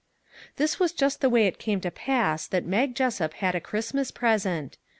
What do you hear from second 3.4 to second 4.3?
a Christmas